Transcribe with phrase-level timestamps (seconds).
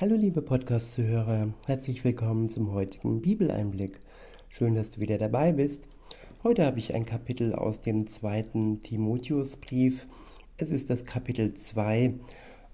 [0.00, 4.00] Hallo liebe Podcast-Zuhörer, herzlich willkommen zum heutigen Bibeleinblick.
[4.48, 5.86] Schön, dass du wieder dabei bist.
[6.42, 10.08] Heute habe ich ein Kapitel aus dem zweiten Timotheusbrief.
[10.56, 12.14] Es ist das Kapitel 2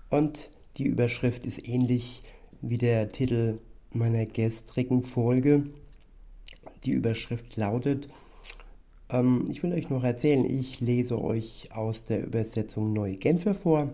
[0.08, 2.22] und die Überschrift ist ähnlich
[2.62, 3.58] wie der Titel
[3.90, 5.64] meiner gestrigen Folge.
[6.84, 8.08] Die Überschrift lautet,
[9.10, 13.90] ähm, ich will euch noch erzählen, ich lese euch aus der Übersetzung Neue Genfer vor.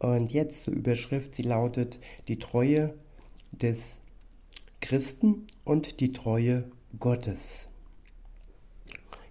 [0.00, 2.94] Und jetzt zur Überschrift, sie lautet die Treue
[3.52, 4.00] des
[4.80, 6.64] Christen und die Treue
[6.98, 7.68] Gottes.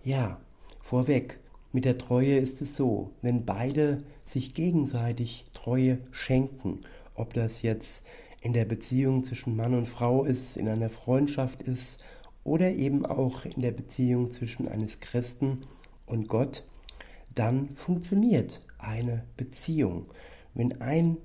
[0.03, 0.39] Ja,
[0.79, 1.39] vorweg,
[1.71, 6.79] mit der Treue ist es so, wenn beide sich gegenseitig Treue schenken,
[7.15, 8.03] ob das jetzt
[8.41, 12.03] in der Beziehung zwischen Mann und Frau ist, in einer Freundschaft ist
[12.43, 15.65] oder eben auch in der Beziehung zwischen eines Christen
[16.05, 16.63] und Gott,
[17.33, 20.05] dann funktioniert eine Beziehung
[20.59, 21.15] wenn, ein,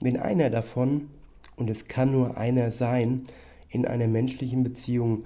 [0.00, 1.08] wenn einer davon,
[1.54, 3.28] und es kann nur einer sein,
[3.68, 5.24] in einer menschlichen Beziehung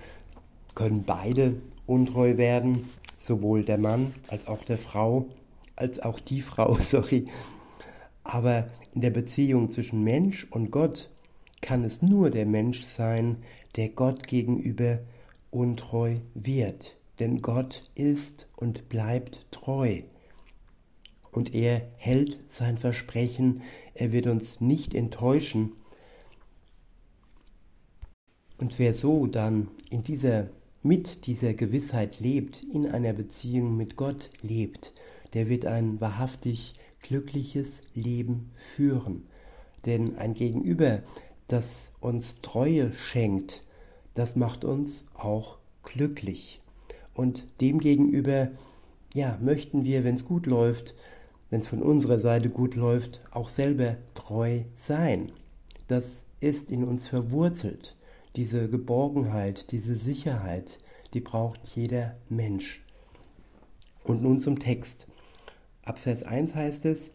[0.75, 1.55] können beide
[1.87, 2.85] untreu werden,
[3.17, 5.25] sowohl der Mann als auch der Frau,
[5.75, 7.25] als auch die Frau, sorry.
[8.25, 11.09] Aber in der Beziehung zwischen Mensch und Gott
[11.63, 13.39] kann es nur der Mensch sein,
[13.77, 14.99] der Gott gegenüber
[15.51, 16.99] untreu wird.
[17.19, 20.03] Denn Gott ist und bleibt treu
[21.33, 23.63] und er hält sein Versprechen,
[23.95, 25.73] er wird uns nicht enttäuschen.
[28.59, 30.51] Und wer so dann in dieser
[30.83, 34.93] mit dieser Gewissheit lebt, in einer Beziehung mit Gott lebt,
[35.35, 39.27] der wird ein wahrhaftig glückliches Leben führen.
[39.87, 41.03] Denn ein Gegenüber,
[41.49, 43.63] das uns Treue schenkt,
[44.15, 46.61] das macht uns auch glücklich.
[47.15, 48.51] Und demgegenüber,
[49.13, 50.95] ja, möchten wir, wenn es gut läuft,
[51.51, 55.33] wenn es von unserer Seite gut läuft, auch selber treu sein.
[55.89, 57.97] Das ist in uns verwurzelt.
[58.37, 60.79] Diese Geborgenheit, diese Sicherheit,
[61.13, 62.83] die braucht jeder Mensch.
[64.05, 65.09] Und nun zum Text.
[65.83, 67.11] Ab Vers 1 heißt es,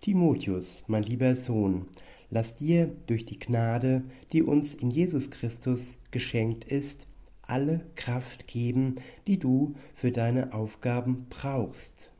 [0.00, 1.86] Timotheus, mein lieber Sohn,
[2.30, 7.08] lass dir durch die Gnade, die uns in Jesus Christus geschenkt ist,
[7.42, 8.94] alle Kraft geben,
[9.26, 12.11] die du für deine Aufgaben brauchst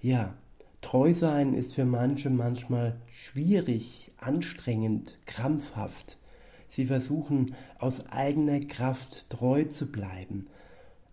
[0.00, 0.34] ja,
[0.80, 6.18] treu sein ist für manche manchmal schwierig, anstrengend, krampfhaft.
[6.66, 10.46] Sie versuchen aus eigener Kraft treu zu bleiben,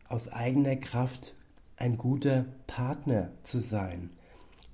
[0.07, 1.33] aus eigener Kraft
[1.77, 4.09] ein guter Partner zu sein.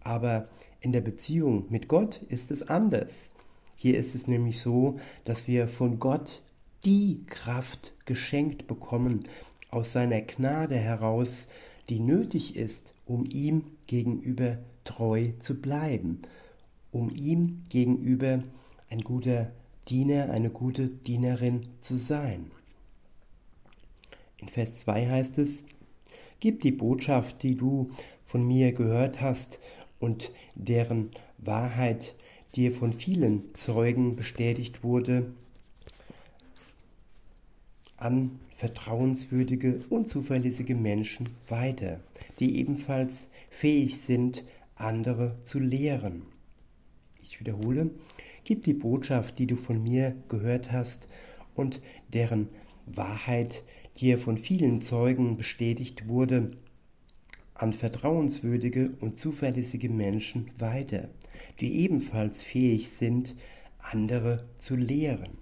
[0.04, 0.48] Aber
[0.80, 3.30] in der Beziehung mit Gott ist es anders.
[3.76, 6.42] Hier ist es nämlich so, dass wir von Gott
[6.86, 9.28] die Kraft geschenkt bekommen,
[9.70, 11.48] aus seiner Gnade heraus
[11.92, 16.22] die nötig ist, um ihm gegenüber treu zu bleiben,
[16.94, 18.42] um ihm gegenüber
[18.90, 19.52] ein guter
[19.90, 22.50] Diener, eine gute Dienerin zu sein.
[24.38, 25.66] In Vers 2 heißt es,
[26.40, 27.92] Gib die Botschaft, die du
[28.24, 29.60] von mir gehört hast
[30.00, 32.16] und deren Wahrheit
[32.56, 35.34] dir von vielen Zeugen bestätigt wurde,
[38.02, 42.00] an vertrauenswürdige und zuverlässige Menschen weiter,
[42.40, 44.44] die ebenfalls fähig sind,
[44.76, 46.24] andere zu lehren.
[47.22, 47.92] Ich wiederhole,
[48.44, 51.10] gib die Botschaft, die du von mir gehört hast
[51.54, 51.80] und
[52.12, 52.50] deren
[52.88, 53.64] Wahrheit
[53.98, 56.52] dir von vielen Zeugen bestätigt wurde,
[57.54, 61.10] an vertrauenswürdige und zuverlässige Menschen weiter,
[61.60, 63.36] die ebenfalls fähig sind,
[63.78, 65.41] andere zu lehren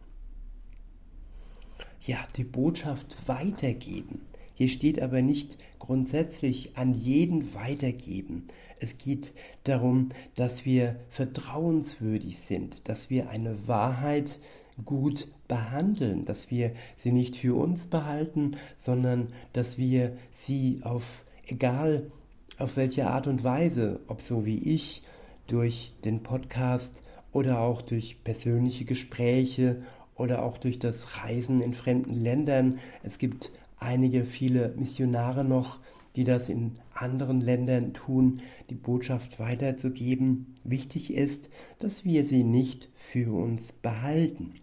[2.02, 4.22] ja, die Botschaft weitergeben.
[4.54, 8.48] Hier steht aber nicht grundsätzlich an jeden weitergeben.
[8.80, 9.34] Es geht
[9.64, 14.40] darum, dass wir vertrauenswürdig sind, dass wir eine Wahrheit
[14.86, 22.12] gut behandeln, dass wir sie nicht für uns behalten, sondern dass wir sie auf egal
[22.58, 25.04] auf welche Art und Weise, ob so wie ich,
[25.48, 29.84] durch den Podcast oder auch durch persönliche Gespräche
[30.19, 32.80] oder auch durch das Reisen in fremden Ländern.
[33.04, 35.80] Es gibt einige, viele Missionare noch,
[36.16, 40.56] die das in anderen Ländern tun, die Botschaft weiterzugeben.
[40.63, 41.50] Wichtig ist,
[41.80, 44.56] dass wir sie nicht für uns behalten,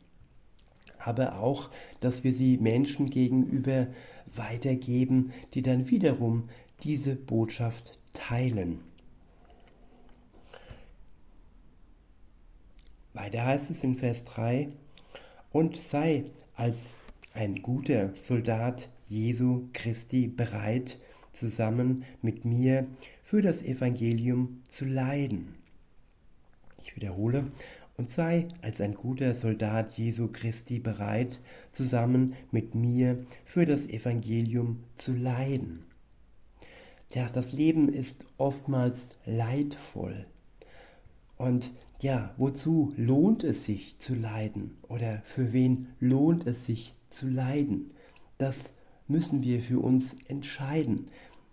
[0.98, 1.70] aber auch,
[2.00, 3.86] dass wir sie Menschen gegenüber
[4.26, 6.48] weitergeben, die dann wiederum
[6.82, 8.80] diese Botschaft teilen.
[13.14, 14.68] Weiter heißt es in Vers 3,
[15.52, 16.96] und sei als
[17.34, 20.98] ein guter Soldat Jesu Christi bereit,
[21.32, 22.86] zusammen mit mir
[23.22, 25.54] für das Evangelium zu leiden.
[26.82, 27.50] Ich wiederhole,
[27.96, 31.40] und sei als ein guter Soldat Jesu Christi bereit,
[31.72, 35.84] zusammen mit mir für das Evangelium zu leiden.
[37.10, 40.26] Ja, das Leben ist oftmals leidvoll.
[41.36, 44.76] Und ja, wozu lohnt es sich zu leiden?
[44.88, 47.92] Oder für wen lohnt es sich zu leiden?
[48.38, 48.72] Das
[49.08, 51.06] müssen wir für uns entscheiden.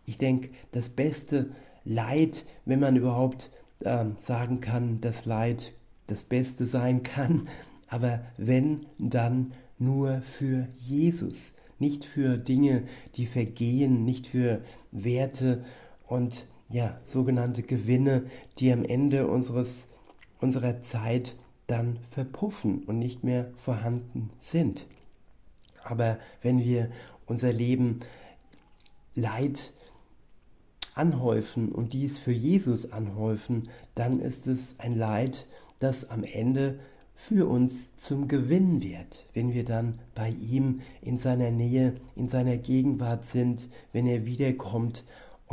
[0.05, 1.51] Ich denke, das beste
[1.85, 3.51] Leid, wenn man überhaupt
[3.81, 5.73] äh, sagen kann, dass Leid
[6.07, 7.47] das Beste sein kann,
[7.87, 12.83] aber wenn, dann nur für Jesus, nicht für Dinge,
[13.15, 14.61] die vergehen, nicht für
[14.91, 15.63] Werte
[16.07, 18.23] und ja, sogenannte Gewinne,
[18.57, 19.89] die am Ende unseres,
[20.43, 21.35] unserer Zeit
[21.65, 24.85] dann verpuffen und nicht mehr vorhanden sind.
[25.83, 26.91] Aber wenn wir
[27.25, 28.01] unser Leben
[29.15, 29.71] Leid
[30.95, 35.47] anhäufen und dies für Jesus anhäufen, dann ist es ein Leid,
[35.79, 36.79] das am Ende
[37.15, 42.57] für uns zum Gewinn wird, wenn wir dann bei ihm in seiner Nähe, in seiner
[42.57, 45.03] Gegenwart sind, wenn er wiederkommt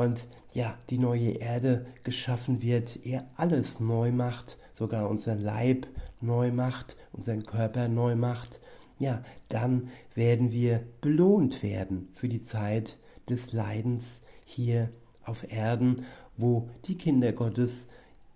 [0.01, 5.87] und ja, die neue Erde geschaffen wird, er alles neu macht, sogar unseren Leib
[6.23, 8.63] neu macht, unseren Körper neu macht,
[8.99, 12.99] ja, dann werden wir belohnt werden für die Zeit
[13.29, 14.91] des Leidens hier
[15.25, 16.07] auf Erden,
[16.39, 17.87] wo die Kinder Gottes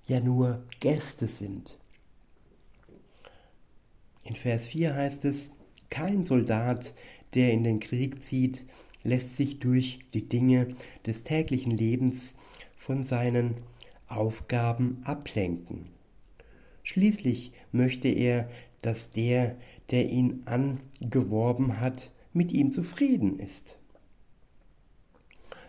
[0.06, 1.78] ja nur Gäste sind.
[4.22, 5.50] In Vers 4 heißt es,
[5.88, 6.94] kein Soldat,
[7.34, 8.66] der in den Krieg zieht,
[9.04, 10.74] lässt sich durch die Dinge
[11.06, 12.34] des täglichen Lebens
[12.76, 13.54] von seinen
[14.08, 15.86] Aufgaben ablenken.
[16.82, 18.48] Schließlich möchte er,
[18.82, 19.56] dass der,
[19.90, 23.76] der ihn angeworben hat, mit ihm zufrieden ist.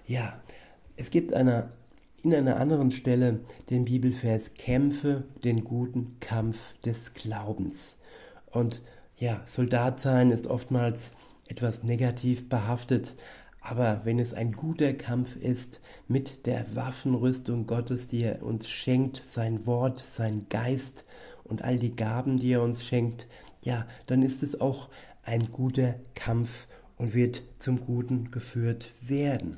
[0.06, 0.42] Ja,
[0.98, 1.70] es gibt eine,
[2.24, 7.98] in einer anderen Stelle den Bibelvers Kämpfe den guten Kampf des Glaubens.
[8.52, 8.82] Und
[9.18, 11.14] ja, Soldat sein ist oftmals
[11.48, 13.16] etwas negativ behaftet,
[13.68, 19.18] aber wenn es ein guter Kampf ist mit der Waffenrüstung Gottes, die er uns schenkt,
[19.18, 21.04] sein Wort, sein Geist
[21.44, 23.28] und all die Gaben, die er uns schenkt,
[23.64, 24.90] ja, dann ist es auch
[25.24, 29.58] ein guter Kampf und wird zum Guten geführt werden.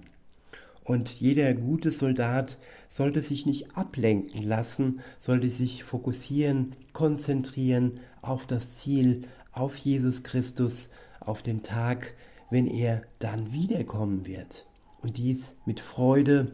[0.86, 2.58] Und jeder gute Soldat
[2.88, 9.24] sollte sich nicht ablenken lassen, sollte sich fokussieren, konzentrieren auf das Ziel,
[9.60, 10.90] auf Jesus Christus,
[11.20, 12.14] auf den Tag,
[12.50, 14.66] wenn er dann wiederkommen wird.
[15.02, 16.52] Und dies mit Freude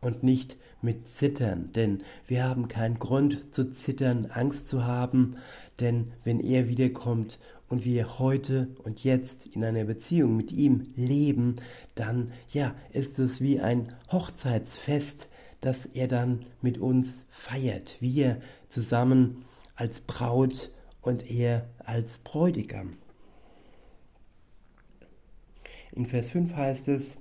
[0.00, 5.36] und nicht mit Zittern, denn wir haben keinen Grund zu zittern, Angst zu haben,
[5.80, 7.38] denn wenn er wiederkommt
[7.68, 11.56] und wir heute und jetzt in einer Beziehung mit ihm leben,
[11.94, 15.28] dann ja, ist es wie ein Hochzeitsfest,
[15.62, 17.96] das er dann mit uns feiert.
[18.00, 19.44] Wir zusammen
[19.76, 20.70] als Braut
[21.04, 22.96] und er als Bräutigam.
[25.92, 27.20] In Vers 5 heißt es,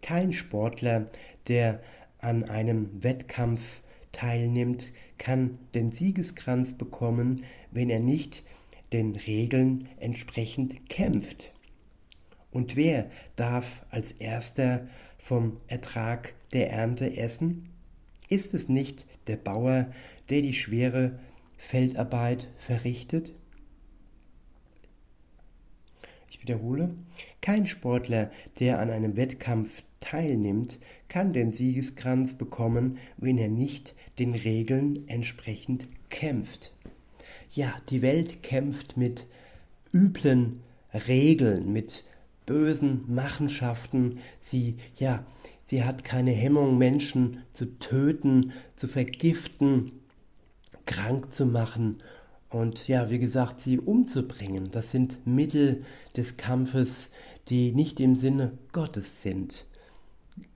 [0.00, 1.08] kein Sportler,
[1.48, 1.82] der
[2.18, 3.82] an einem Wettkampf
[4.12, 8.44] teilnimmt, kann den Siegeskranz bekommen, wenn er nicht
[8.92, 11.52] den Regeln entsprechend kämpft.
[12.50, 14.88] Und wer darf als erster
[15.18, 17.68] vom Ertrag der Ernte essen?
[18.28, 19.90] Ist es nicht der Bauer,
[20.30, 21.18] der die schwere
[21.58, 23.34] Feldarbeit verrichtet?
[26.30, 26.94] Ich wiederhole,
[27.42, 34.34] kein Sportler, der an einem Wettkampf teilnimmt, kann den Siegeskranz bekommen, wenn er nicht den
[34.34, 36.72] Regeln entsprechend kämpft.
[37.50, 39.26] Ja, die Welt kämpft mit
[39.92, 40.62] üblen
[40.94, 42.04] Regeln, mit
[42.46, 44.20] bösen Machenschaften.
[44.40, 45.26] Sie, ja,
[45.64, 49.97] sie hat keine Hemmung, Menschen zu töten, zu vergiften,
[50.88, 52.02] krank zu machen
[52.48, 54.70] und ja, wie gesagt, sie umzubringen.
[54.72, 55.84] Das sind Mittel
[56.16, 57.10] des Kampfes,
[57.48, 59.66] die nicht im Sinne Gottes sind.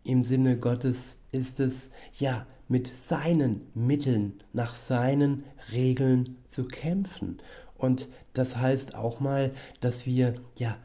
[0.05, 7.39] Im Sinne Gottes ist es, ja, mit seinen Mitteln, nach seinen Regeln zu kämpfen.
[7.77, 10.79] Und das heißt auch mal, dass wir, ja,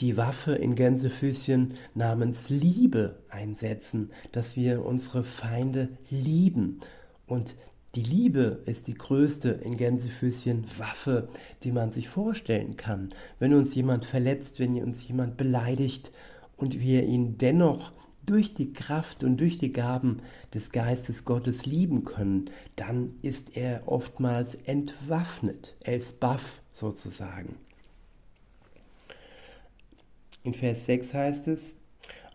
[0.00, 6.80] die Waffe in Gänsefüßchen namens Liebe einsetzen, dass wir unsere Feinde lieben.
[7.26, 7.54] Und
[7.94, 11.28] die Liebe ist die größte in Gänsefüßchen Waffe,
[11.62, 13.10] die man sich vorstellen kann.
[13.38, 16.10] Wenn uns jemand verletzt, wenn uns jemand beleidigt
[16.56, 17.92] und wir ihn dennoch
[18.26, 20.22] durch die Kraft und durch die Gaben
[20.52, 25.76] des Geistes Gottes lieben können, dann ist er oftmals entwaffnet.
[25.84, 27.56] Er ist baff sozusagen.
[30.42, 31.76] In Vers 6 heißt es,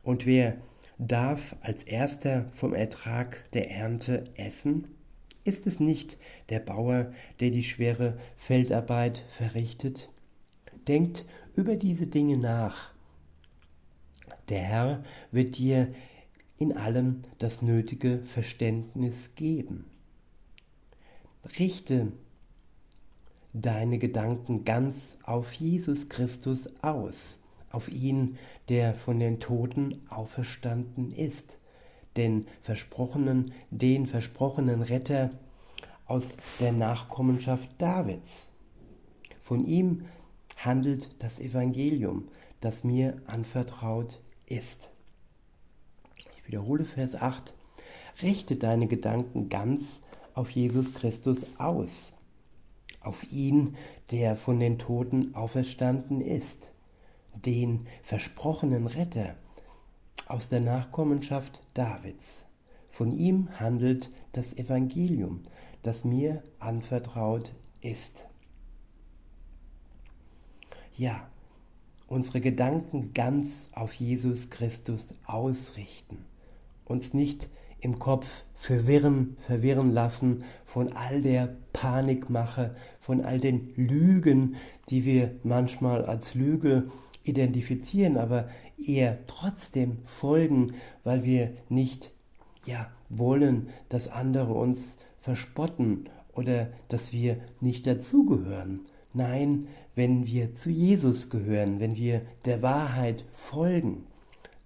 [0.04, 0.58] und wer
[0.98, 4.88] darf als erster vom Ertrag der Ernte essen?
[5.44, 6.18] Ist es nicht
[6.50, 10.10] der Bauer, der die schwere Feldarbeit verrichtet?
[10.88, 12.94] Denkt über diese Dinge nach.
[14.50, 15.94] Der Herr wird dir
[16.58, 19.86] in allem das nötige Verständnis geben.
[21.58, 22.12] Richte
[23.54, 27.40] deine Gedanken ganz auf Jesus Christus aus,
[27.72, 31.59] auf ihn, der von den Toten auferstanden ist,
[32.20, 35.32] den versprochenen, den versprochenen Retter
[36.06, 38.50] aus der Nachkommenschaft Davids.
[39.40, 40.06] Von ihm
[40.58, 42.28] handelt das Evangelium,
[42.60, 44.92] das mir anvertraut ist.
[46.36, 47.54] Ich wiederhole Vers 8.
[48.22, 50.02] Richte deine Gedanken ganz
[50.34, 52.14] auf Jesus Christus aus,
[53.00, 53.78] auf ihn,
[54.12, 56.74] der von den Toten auferstanden ist,
[57.34, 59.36] den versprochenen Retter
[60.28, 62.46] aus der Nachkommenschaft Davids.
[62.90, 65.44] Von ihm handelt das Evangelium,
[65.84, 68.28] das mir anvertraut ist.
[70.96, 71.30] Ja,
[72.08, 76.26] unsere Gedanken ganz auf Jesus Christus ausrichten,
[76.86, 77.50] uns nicht
[77.80, 84.58] im Kopf verwirren, verwirren lassen von all der Panikmache, von all den Lügen,
[84.90, 86.88] die wir manchmal als Lüge
[87.24, 88.50] identifizieren, aber
[88.86, 92.12] eher trotzdem folgen, weil wir nicht
[92.66, 98.82] ja wollen, dass andere uns verspotten oder dass wir nicht dazugehören.
[99.14, 104.06] Nein, wenn wir zu Jesus gehören, wenn wir der Wahrheit folgen,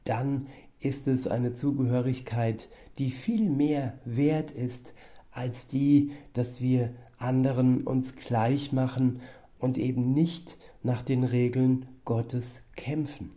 [0.04, 0.48] dann
[0.80, 2.68] ist es eine Zugehörigkeit,
[2.98, 4.94] die viel mehr wert ist
[5.32, 9.22] als die, dass wir anderen uns gleich machen
[9.60, 13.32] und eben nicht nach den Regeln Gottes kämpfen.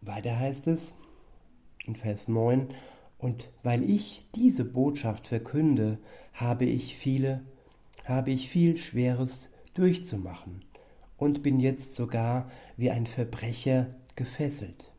[0.00, 0.94] Weiter heißt es
[1.86, 2.68] in Vers 9,
[3.18, 5.98] und weil ich diese Botschaft verkünde,
[6.32, 7.44] habe ich viele,
[8.04, 10.64] habe ich viel Schweres durchzumachen
[11.16, 14.92] und bin jetzt sogar wie ein Verbrecher gefesselt.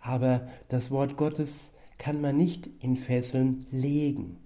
[0.00, 4.38] Aber das Wort Gottes kann man nicht in Fesseln legen.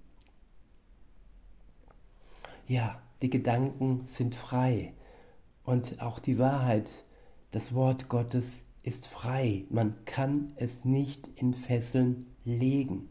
[2.66, 4.92] Ja, die Gedanken sind frei
[5.64, 7.04] und auch die Wahrheit,
[7.52, 9.64] das Wort Gottes ist frei.
[9.68, 13.08] Man kann es nicht in Fesseln legen.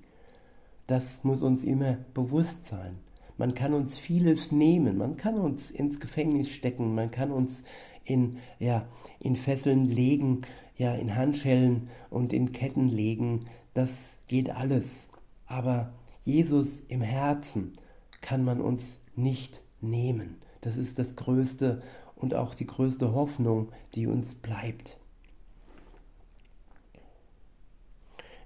[0.87, 2.99] Das muss uns immer bewusst sein.
[3.37, 7.65] Man kann uns vieles nehmen, man kann uns ins Gefängnis stecken, man kann uns
[8.05, 8.87] in, ja,
[9.19, 10.41] in Fesseln legen,
[10.77, 13.41] ja, in Handschellen und in Ketten legen.
[13.73, 15.09] Das geht alles.
[15.45, 17.73] Aber Jesus im Herzen
[18.21, 20.37] kann man uns nicht nehmen.
[20.61, 21.81] Das ist das Größte
[22.15, 24.97] und auch die größte Hoffnung, die uns bleibt.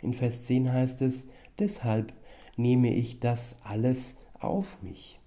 [0.02, 1.26] In Vers 10 heißt es,
[1.60, 2.14] deshalb
[2.56, 5.20] nehme ich das alles auf mich.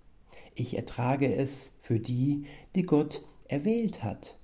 [0.54, 4.36] Ich ertrage es für die, die Gott erwählt hat,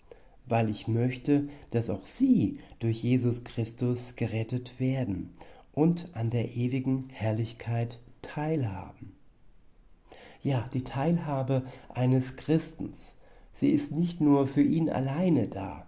[0.47, 5.35] weil ich möchte, dass auch sie durch Jesus Christus gerettet werden
[5.73, 9.13] und an der ewigen Herrlichkeit teilhaben.
[10.43, 13.15] Ja, die Teilhabe eines Christens,
[13.53, 15.87] sie ist nicht nur für ihn alleine da.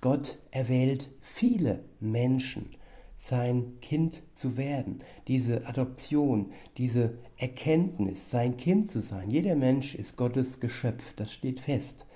[0.00, 2.70] Gott erwählt viele Menschen,
[3.16, 9.30] sein Kind zu werden, diese Adoption, diese Erkenntnis, sein Kind zu sein.
[9.30, 12.06] Jeder Mensch ist Gottes Geschöpf, das steht fest.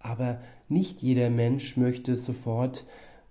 [0.00, 2.86] Aber nicht jeder Mensch möchte sofort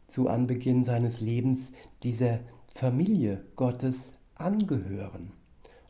[0.08, 1.72] zu Anbeginn seines Lebens
[2.04, 5.32] dieser Familie Gottes angehören.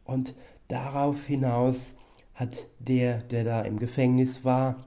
[0.06, 0.36] Und
[0.68, 1.96] darauf hinaus
[2.34, 4.86] hat der, der da im Gefängnis war,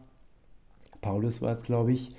[1.01, 2.11] Paulus war es, glaube ich,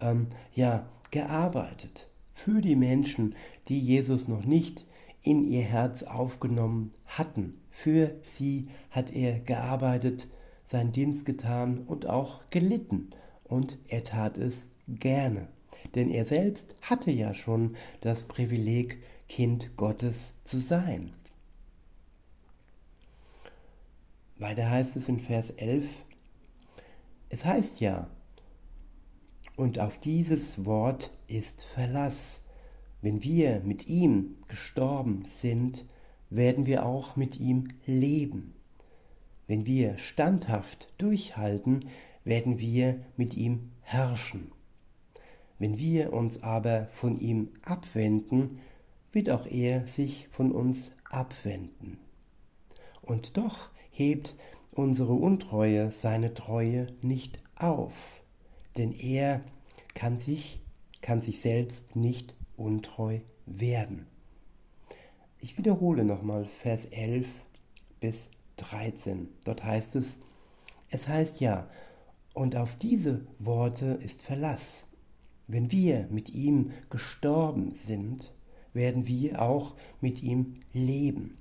[0.00, 3.34] ähm, ja, gearbeitet für die Menschen,
[3.70, 4.86] die Jesus noch nicht
[5.22, 7.60] in ihr Herz aufgenommen hatten.
[7.70, 10.28] Für sie hat er gearbeitet,
[10.64, 13.10] seinen Dienst getan und auch gelitten.
[13.44, 15.48] Und er tat es gerne.
[15.94, 21.12] Denn er selbst hatte ja schon das Privileg, Kind Gottes zu sein.
[24.38, 25.86] Weiter heißt es in Vers 11,
[27.28, 28.08] es heißt ja,
[29.56, 32.40] und auf dieses Wort ist Verlass.
[33.02, 35.84] Wenn wir mit ihm gestorben sind,
[36.28, 38.54] werden wir auch mit ihm leben.
[39.46, 41.86] Wenn wir standhaft durchhalten,
[42.24, 44.52] werden wir mit ihm herrschen.
[45.58, 48.60] Wenn wir uns aber von ihm abwenden,
[49.12, 51.98] wird auch er sich von uns abwenden.
[53.02, 54.36] Und doch hebt
[54.72, 58.20] unsere Untreue seine Treue nicht auf
[58.76, 59.42] denn er
[59.94, 60.60] kann sich,
[61.02, 64.06] kann sich selbst nicht untreu werden.
[65.38, 67.46] Ich wiederhole nochmal Vers 11
[67.98, 69.28] bis 13.
[69.44, 70.18] Dort heißt es,
[70.90, 71.68] es heißt ja,
[72.34, 74.86] und auf diese Worte ist Verlass.
[75.46, 78.32] Wenn wir mit ihm gestorben sind,
[78.72, 81.38] werden wir auch mit ihm leben.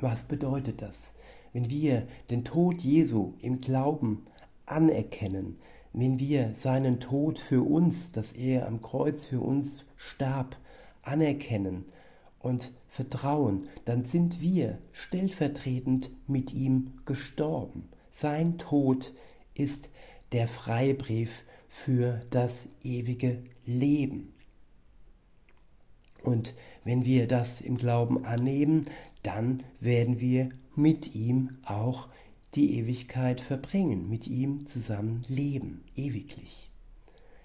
[0.00, 1.14] Was bedeutet das?
[1.52, 4.26] Wenn wir den Tod Jesu im Glauben
[4.66, 5.58] anerkennen,
[5.92, 10.56] wenn wir seinen Tod für uns, dass er am Kreuz für uns starb,
[11.02, 11.84] anerkennen
[12.38, 17.88] und vertrauen, dann sind wir stellvertretend mit ihm gestorben.
[18.10, 19.12] Sein Tod
[19.54, 19.90] ist
[20.32, 24.32] der Freibrief für das ewige Leben.
[26.22, 26.54] Und
[26.84, 28.86] wenn wir das im Glauben annehmen,
[29.22, 32.08] dann werden wir mit ihm auch
[32.54, 36.70] die Ewigkeit verbringen, mit ihm zusammen leben, ewiglich.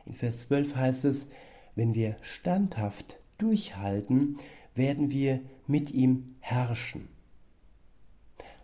[0.06, 1.28] In Vers 12 heißt es,
[1.76, 4.38] wenn wir standhaft durchhalten,
[4.74, 7.08] werden wir mit ihm herrschen.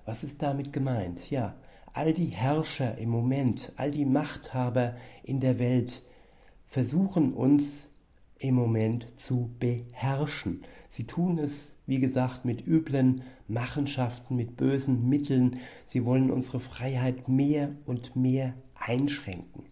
[0.06, 1.30] Was ist damit gemeint?
[1.30, 1.56] Ja,
[1.94, 6.04] all die Herrscher im Moment, all die Machthaber in der Welt
[6.66, 7.90] versuchen uns
[8.42, 10.64] im Moment zu beherrschen.
[10.88, 15.58] Sie tun es, wie gesagt, mit üblen Machenschaften, mit bösen Mitteln.
[15.86, 19.64] Sie wollen unsere Freiheit mehr und mehr einschränken.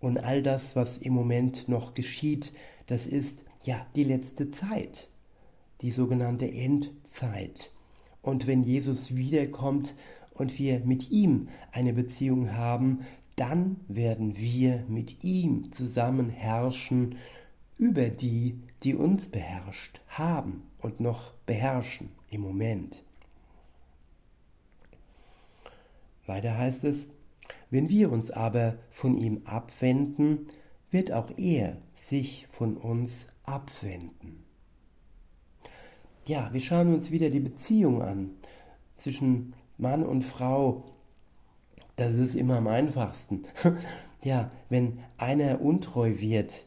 [0.00, 2.52] Und all das, was im Moment noch geschieht,
[2.86, 5.08] das ist ja die letzte Zeit,
[5.80, 7.70] die sogenannte Endzeit.
[8.22, 9.94] Und wenn Jesus wiederkommt
[10.32, 13.00] und wir mit ihm eine Beziehung haben,
[13.36, 17.16] dann werden wir mit ihm zusammen herrschen
[17.80, 23.02] über die, die uns beherrscht haben und noch beherrschen im Moment.
[26.26, 27.08] Weiter heißt es,
[27.70, 30.46] wenn wir uns aber von ihm abwenden,
[30.90, 34.44] wird auch er sich von uns abwenden.
[36.26, 38.32] Ja, wir schauen uns wieder die Beziehung an
[38.92, 40.84] zwischen Mann und Frau.
[41.96, 43.44] Das ist immer am einfachsten.
[44.22, 46.66] ja, wenn einer untreu wird,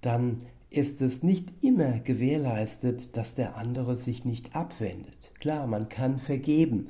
[0.00, 0.38] dann
[0.76, 5.32] ist es nicht immer gewährleistet, dass der andere sich nicht abwendet.
[5.38, 6.88] Klar, man kann vergeben,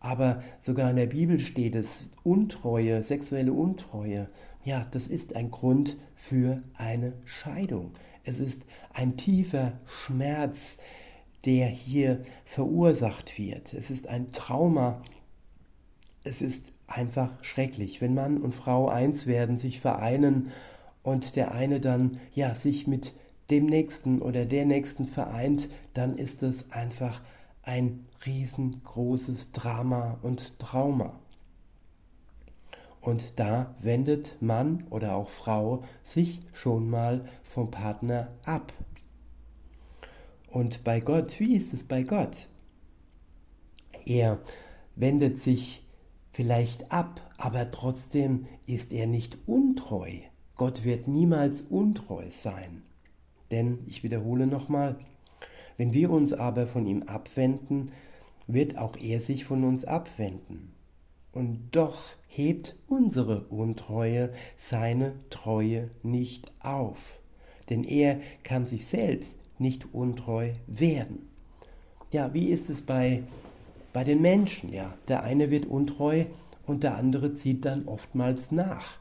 [0.00, 4.28] aber sogar in der Bibel steht es, Untreue, sexuelle Untreue,
[4.64, 7.92] ja, das ist ein Grund für eine Scheidung.
[8.24, 10.78] Es ist ein tiefer Schmerz,
[11.44, 13.74] der hier verursacht wird.
[13.74, 15.02] Es ist ein Trauma.
[16.22, 20.50] Es ist einfach schrecklich, wenn Mann und Frau eins werden, sich vereinen
[21.02, 23.14] und der eine dann ja sich mit
[23.50, 27.20] dem Nächsten oder der Nächsten vereint, dann ist es einfach
[27.62, 31.18] ein riesengroßes Drama und Trauma.
[33.00, 38.72] Und da wendet Mann oder auch Frau sich schon mal vom Partner ab.
[40.48, 42.48] Und bei Gott, wie ist es bei Gott?
[44.06, 44.40] Er
[44.96, 45.86] wendet sich
[46.32, 50.20] vielleicht ab, aber trotzdem ist er nicht untreu.
[50.56, 52.82] Gott wird niemals untreu sein.
[53.54, 54.96] Denn, ich wiederhole nochmal,
[55.76, 57.92] wenn wir uns aber von ihm abwenden,
[58.48, 60.72] wird auch er sich von uns abwenden.
[61.30, 67.20] Und doch hebt unsere Untreue seine Treue nicht auf,
[67.70, 71.28] denn er kann sich selbst nicht untreu werden.
[72.10, 73.22] Ja, wie ist es bei,
[73.92, 74.72] bei den Menschen?
[74.72, 76.24] Ja, der eine wird untreu
[76.66, 78.98] und der andere zieht dann oftmals nach.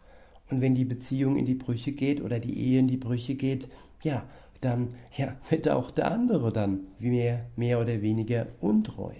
[0.51, 3.67] Und wenn die Beziehung in die Brüche geht oder die Ehe in die Brüche geht,
[4.03, 4.27] ja,
[4.63, 9.13] dann ja, wird auch der andere dann mehr, mehr oder weniger untreu.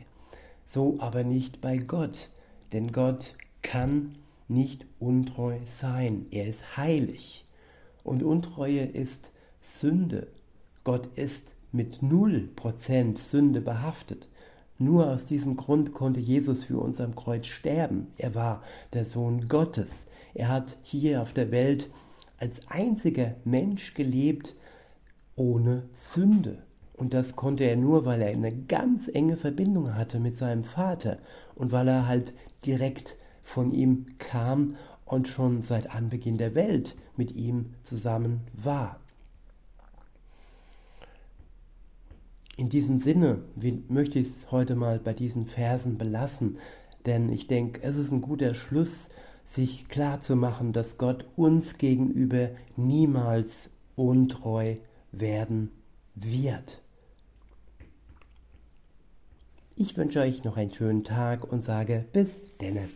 [0.65, 2.29] So aber nicht bei Gott,
[2.71, 6.25] denn Gott kann nicht untreu sein.
[6.32, 7.45] Er ist heilig.
[8.03, 10.27] Und Untreue ist Sünde.
[10.84, 14.29] Gott ist mit null Prozent Sünde behaftet.
[14.77, 18.08] Nur aus diesem Grund konnte Jesus für uns am Kreuz sterben.
[18.17, 20.08] Er war der Sohn Gottes.
[20.34, 21.89] Er hat hier auf der Welt
[22.38, 24.56] als einziger Mensch gelebt,
[25.36, 26.63] ohne Sünde.
[26.93, 31.17] Und das konnte er nur, weil er eine ganz enge Verbindung hatte mit seinem Vater
[31.56, 32.34] und weil er halt
[32.65, 39.00] direkt von ihm kam und schon seit Anbeginn der Welt mit ihm zusammen war.
[42.56, 43.43] In diesem Sinne
[43.89, 46.58] möchte ich es heute mal bei diesen Versen belassen,
[47.06, 49.10] denn ich denke, es ist ein guter Schluss,
[49.43, 54.78] sich klar zu machen, dass Gott uns gegenüber niemals untreu
[55.13, 55.71] werden
[56.15, 56.82] wird.
[59.76, 62.89] Ich wünsche euch noch einen schönen Tag und sage bis denne.